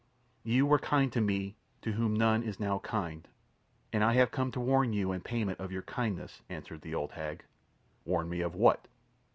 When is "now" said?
2.59-2.79